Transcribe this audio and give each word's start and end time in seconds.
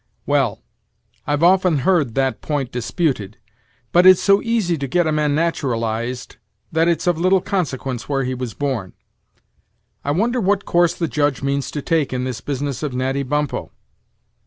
"Well. 0.25 0.63
I've 1.27 1.43
often 1.43 1.77
heard 1.77 2.15
that 2.15 2.41
point 2.41 2.71
disputed; 2.71 3.37
but 3.91 4.07
it's 4.07 4.19
so 4.19 4.41
easy 4.41 4.75
to 4.79 4.87
get 4.87 5.05
a 5.05 5.11
man 5.11 5.35
naturalized, 5.35 6.37
that 6.71 6.87
it's 6.87 7.05
of 7.05 7.19
little 7.19 7.39
consequence 7.39 8.09
where 8.09 8.23
he 8.23 8.33
was 8.33 8.55
born. 8.55 8.93
I 10.03 10.09
wonder 10.09 10.41
what 10.41 10.65
course 10.65 10.95
the 10.95 11.07
Judge 11.07 11.43
means 11.43 11.69
to 11.69 11.83
take 11.83 12.11
in 12.13 12.23
this 12.23 12.41
business 12.41 12.81
of 12.81 12.95
Natty 12.95 13.21
Bumppo!" 13.21 13.73